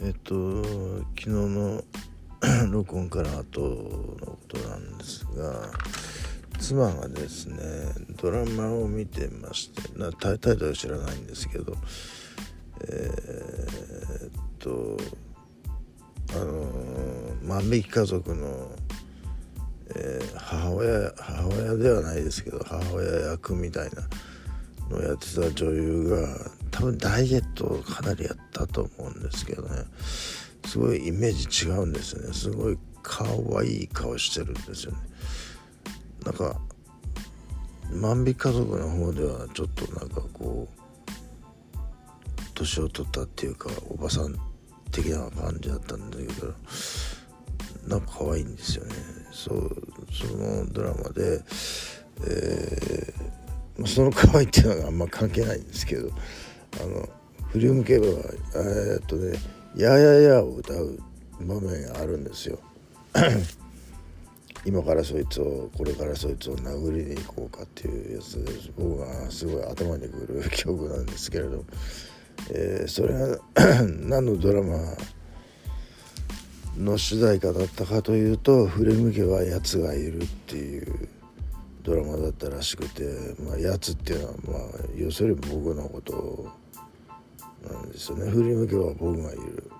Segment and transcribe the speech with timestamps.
[0.00, 1.84] えっと昨日の
[2.70, 5.70] 録音から後のことなんですが
[6.58, 7.56] 妻がですね
[8.20, 11.76] ドラマを見てましてなタイトルは知らないんですけど
[12.88, 14.96] えー、っと
[16.32, 16.66] あの
[17.42, 18.70] 万引き家族の、
[19.94, 24.02] えー、母親母親ではないですけど母親役みたいな
[24.90, 29.68] のをやってた女優が多分ダイエットをかなりやったと思うんですけどね。
[30.66, 32.34] すごいイメージ違うんですよね。
[32.34, 33.24] すごい可
[33.58, 34.98] 愛い顔してるんですよね。
[36.26, 36.60] なんか
[37.94, 41.78] 万引き家族の方ではちょっとなんかこう
[42.52, 44.36] 年を取ったっていうかおばさん
[44.90, 46.52] 的な感じだったんだけど
[47.88, 48.92] なんか可愛いんですよね。
[49.32, 49.76] そう
[50.12, 51.40] そのドラマで、
[52.26, 56.10] えー、その可愛いっていうのがあんま関係ないんですけど
[56.80, 57.08] あの
[57.50, 59.38] 振り向けばえっとね
[59.76, 60.98] 「ややや」を歌う
[61.40, 62.58] 場面があるんですよ。
[64.64, 71.64] 今からそいつをこれからそいつを殴りに行こうかっていうやつで僕がすごい頭にくる曲なんですけれど、
[72.50, 73.38] えー、それが
[73.86, 74.78] 何のドラマ
[76.76, 81.08] の主題歌だったかというと「振り向けばやつがいる」っていう
[81.84, 83.04] ドラマだったらしくて
[83.42, 84.60] まあやつっていうのはまあ
[84.96, 86.48] 要するに僕のことを
[87.72, 88.30] なんですよね。
[88.30, 89.70] 振り向けば僕がいる。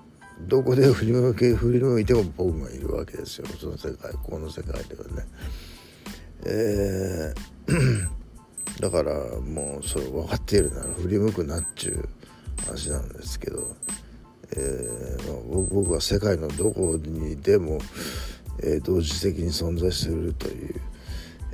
[0.41, 3.47] どこで振り向け振り向いても僕がいるわけですよ。
[3.59, 5.27] その世界この世界ではね。
[6.45, 8.09] えー、
[8.81, 12.09] だからもうそれ分かっているなら振り向くなっちゅう
[12.67, 13.75] 話なんですけど、
[14.53, 17.79] えーまあ、僕は世界のどこにでも、
[18.63, 20.81] えー、同時的に存在するという、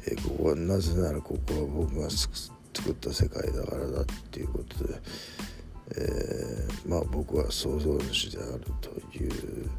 [0.09, 4.95] えー、ここはなぜならここは僕が作った世界だからだっていうことで。
[5.97, 9.71] えー、まあ僕は創造主であるという。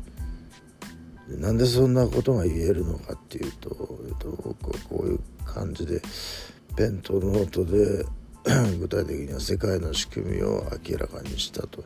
[1.30, 3.70] なんでそんなことが言えるのかっていうと、
[4.08, 6.02] えっと、僕はこういう感じで
[6.76, 8.06] ペンとノートで
[8.78, 11.86] 具体的には世界の仕組みを明らかにしたと、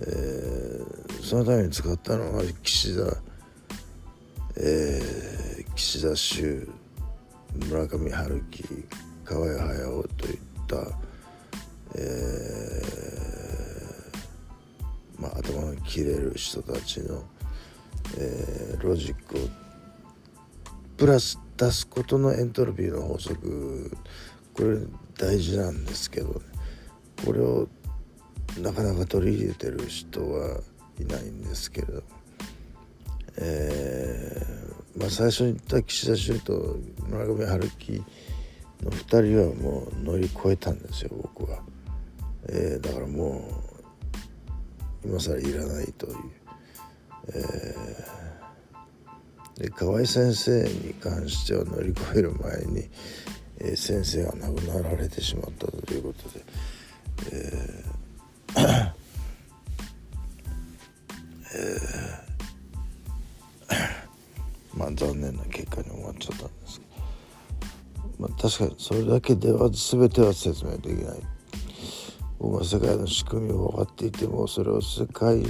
[0.00, 3.16] えー、そのために使ったのが岸田、
[4.58, 6.68] えー、岸田修
[7.68, 8.64] 村上春樹
[9.24, 10.38] 河合隼といっ
[10.68, 10.76] た、
[11.96, 13.15] えー
[15.84, 17.24] 切れる人たちの、
[18.18, 19.40] えー、ロジックを
[20.96, 23.96] プラス出すことのエントロピーの法則
[24.54, 24.78] これ
[25.18, 26.40] 大事なんですけど
[27.24, 27.68] これを
[28.58, 30.60] なかなか取り入れてる人は
[31.00, 32.02] いないんですけれども、
[33.38, 36.76] えー、まあ、最初に言った岸田修と
[37.08, 38.02] 村上春樹
[38.82, 41.60] の2人はもう乗り越えたんですよ僕は、
[42.48, 43.65] えー、だからもう
[45.06, 46.14] 今更いらないという、
[47.28, 52.88] えー、で河合先生に関しては乗り越える前に
[53.58, 56.44] えー、先生が亡くなられてしまったということで、
[57.32, 58.92] えー
[61.54, 66.86] えー、まあ残念な結果に終わっちゃったんですけ
[68.20, 71.35] ど、まあ、確かにそれだけでは全ては説明できない。
[72.38, 75.42] 僕は世界の仕組みを分かっていてもそれを世界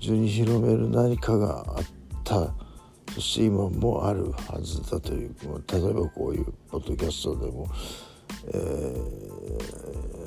[0.00, 1.84] 中に広める何かがあっ
[2.24, 2.52] た。
[3.14, 5.34] そして今もあるはずだという
[5.72, 7.66] 例えばこういうポッドキャストでも、
[8.52, 8.94] え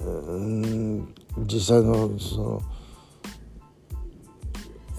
[0.03, 1.06] ー、
[1.46, 2.62] 実際のその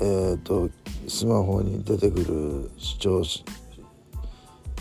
[0.00, 0.69] えーと、
[1.06, 3.22] スマホに出てくる視聴、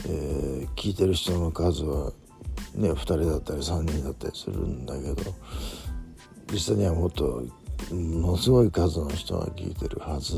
[0.08, 2.12] えー、聞いてる人の数は
[2.74, 5.36] ね2人だったり3人だったりするんだけど
[6.52, 7.44] 実際にはもっと
[7.92, 10.38] ものすごい数の人が聞いてるはず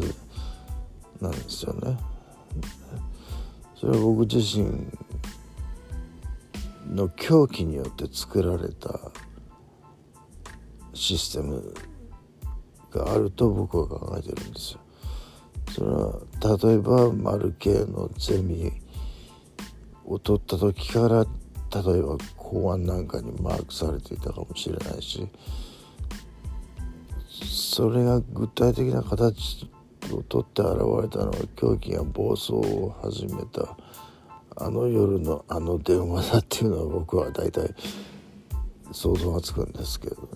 [1.19, 1.97] なんですよね。
[3.75, 4.87] それは僕自身
[6.93, 8.99] の狂気によって作られた
[10.93, 11.73] システム
[12.91, 14.79] があると僕は考えてるんですよ。
[15.71, 16.19] それは
[16.65, 18.71] 例えば丸系のゼミ
[20.05, 25.27] を取った時から例えば公安なんかにマークされていたかもしれないし
[27.41, 29.69] それが具体的な形
[30.11, 30.71] を取って現
[31.01, 33.75] れたのは狂気が暴走を始めた
[34.55, 37.73] あの夜のあの電話だっていうのは僕は大体
[38.91, 40.27] 想像がつくんですけどね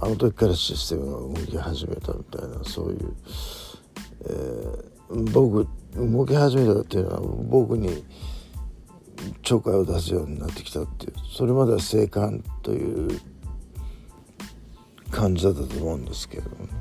[0.00, 3.14] あの時からシステムが動き始めたみたいなそういう、
[4.26, 8.04] えー、僕動き始めたっていうのは僕に
[9.42, 13.20] 懲戒を出すようになってきたっていうそれまでは静観という
[15.12, 16.72] 感じだったと思うんですけれどもね。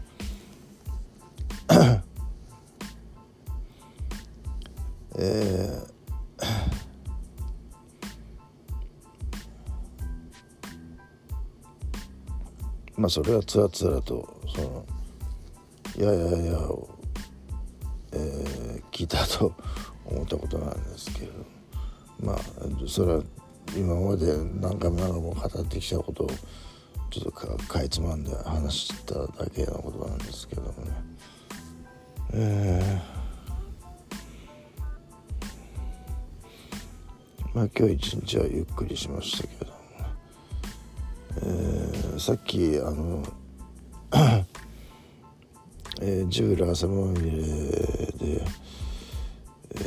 [5.16, 6.52] えー、
[12.98, 14.86] まあそれはつらつらとその
[15.96, 16.90] 「いやいやいや」を、
[18.14, 19.54] えー、聞いたと
[20.06, 21.34] 思ったことなんですけど
[22.22, 22.40] まあ
[22.88, 23.24] それは
[23.76, 26.30] 今まで何回も何回も語ってきたことを
[27.12, 30.76] ちょっとかかいつまんで話しただけのことなんですけどもね。
[32.34, 39.78] えー、まあ今日一日はゆっくりしましたけども、
[41.36, 43.22] えー、さっきあの
[46.02, 48.42] えー、ジブラ朝まみれで、
[49.76, 49.82] え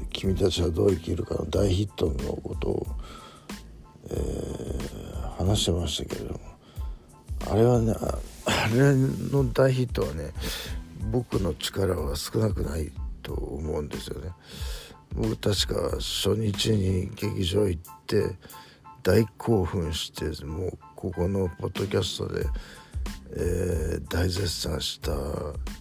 [0.00, 2.86] ー、君たちはどう生きるかの大ヒットのことを、
[4.10, 4.61] えー、
[5.44, 6.40] 話してましたけれども
[7.50, 7.94] あれはね
[8.44, 10.30] あれの大ヒットはね
[11.10, 12.90] 僕の力は少なくない
[13.22, 14.30] と思うんですよね。
[15.14, 18.36] 僕確か初日に劇場行って
[19.02, 22.46] 大興奮してもうここのポッドキャストで
[23.34, 25.12] えー、大絶賛した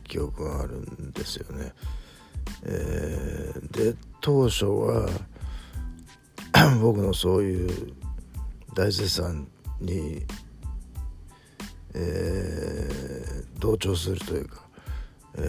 [0.08, 1.74] 記憶があるんですよね。
[2.64, 5.10] えー、で当初は
[6.82, 7.94] 僕のそういう
[8.74, 9.48] 大絶賛
[9.80, 10.24] に、
[11.94, 14.62] えー、同調するというか、
[15.36, 15.40] え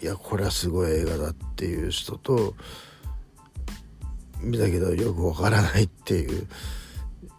[0.00, 2.54] ー、いやこれはすごい映画だっていう人と
[4.40, 6.46] 見たけどよくわからないっていう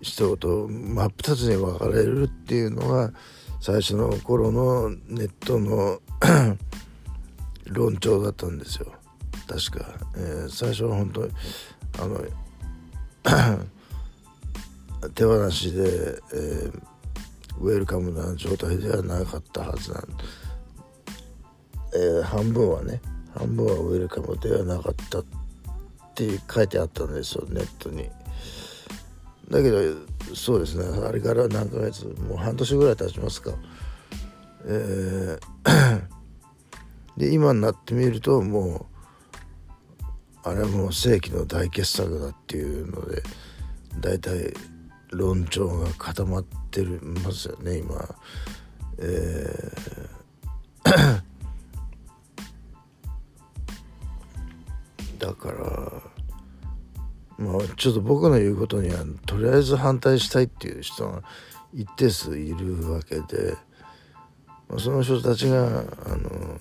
[0.02, 3.12] 人と真っ二つに分かれるっていうのは
[3.60, 6.00] 最初の頃のネットの
[7.66, 8.94] 論調だったんですよ。
[9.48, 11.32] 確か、えー、最初は本当に
[12.00, 12.22] あの
[15.14, 15.84] 手放しで、
[16.34, 16.82] えー、
[17.60, 20.04] ウェルカムな状態ではなかったはずなん、
[21.96, 23.02] えー、半分はね
[23.36, 25.26] 半分はウェルカムではなかったっ
[26.16, 28.10] て書いてあったんですよネットに。
[29.50, 29.80] だけど
[30.36, 33.52] そうですねあれから何ヶ月もう半年ぐらい経ちますか
[34.66, 36.18] えー
[37.18, 38.86] で今になってみるとも
[40.44, 43.24] うあれはもう世紀の大傑作だっていうので
[44.00, 44.54] 大体
[45.12, 48.16] 論調が固まってるますよね今。
[49.00, 51.22] えー。
[55.20, 56.18] だから
[57.38, 61.22] まあ、ちょっと僕の言うことにはとりあえず反対したいっていう人が
[61.72, 63.56] 一定数いるわけで、
[64.68, 66.58] まあ、その人たちがあの、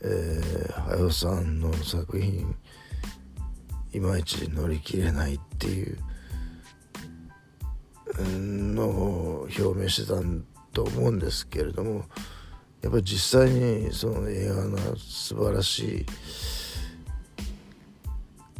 [0.00, 2.54] えー、早尾さんの作品
[3.92, 5.98] いまいち乗り切れないっていう
[8.22, 10.20] のを表明してた
[10.72, 12.04] と思うんですけれども
[12.82, 16.06] やっぱり実際にその映画の素晴らしい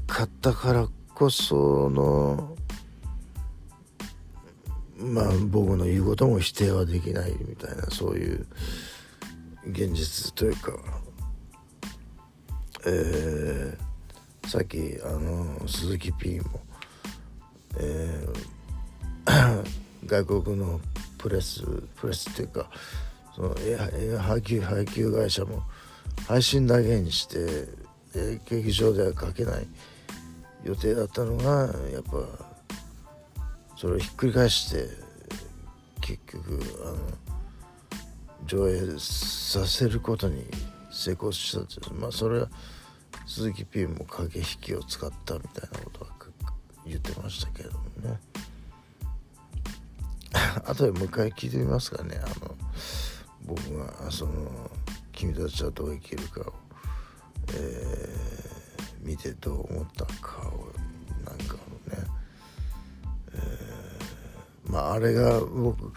[0.07, 2.57] 買ったからこその
[4.99, 8.47] まあ僕の言うことも否定はできないみたいなそういう
[9.69, 10.73] 現実というか、
[12.87, 16.61] えー、さっきあの鈴木 P も、
[17.79, 18.56] えー、
[20.07, 20.81] 外国の
[21.19, 21.63] プレス
[21.97, 22.71] プレスっていうか
[23.35, 23.55] その
[24.19, 25.63] 配給配給会社も
[26.27, 27.69] 配信だけにして、
[28.49, 29.67] 劇場では書けない
[30.65, 32.47] 予定だったのがやっぱ
[33.77, 34.89] それをひっくり返して
[36.01, 36.97] 結局あの
[38.47, 40.45] 上映させることに
[40.91, 42.49] 成功したっていうまあそれは
[43.27, 46.11] 鈴木 P も駆け引きを使ったみたいなことは
[46.87, 48.19] 言ってましたけどもね。
[50.67, 52.21] あとでもう一回聞いてみますかね。
[52.23, 52.55] あの
[53.45, 54.71] 僕がその
[55.13, 56.53] 「君たちはどう生きるかを」
[57.55, 58.37] えー
[59.07, 60.73] 見てどう思ったかを
[61.25, 62.07] なんかのね、
[63.33, 65.93] えー、まああれが僕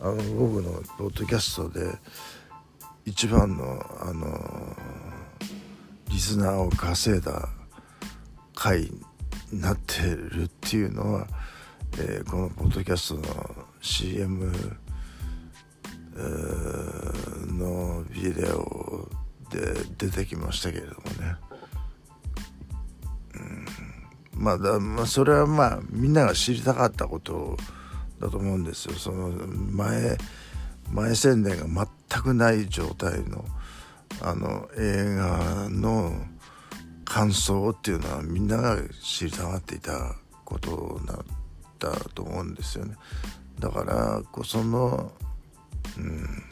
[0.00, 1.98] あの僕のポッドキャストで
[3.04, 4.74] 一番のあの
[6.08, 7.50] リスナーを稼いだ
[8.54, 8.90] 回
[9.52, 11.26] になってるっていうのは、
[11.98, 14.50] えー、このポッドキャストの CM
[17.46, 19.08] のビデオ
[19.50, 21.36] で出てきましたけれどもね。
[23.34, 24.42] うん。
[24.42, 27.58] まあだ、まあ、それはまあみんなが知りたかったこと
[28.20, 28.94] だと思うんですよ。
[28.94, 30.16] その前
[30.90, 33.44] 前宣伝が全くない状態の
[34.22, 36.24] あの映画の
[37.04, 40.14] 感想っていうのはみんなが知りたがっていた
[40.46, 41.18] ことだっ
[41.78, 42.96] たと思うんですよね。
[43.58, 45.12] だからこその
[45.96, 46.42] うん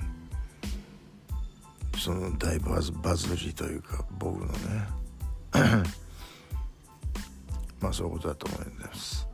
[1.98, 4.52] その大バズバズりというか僕のね
[7.80, 9.31] まあそういうことだと思います。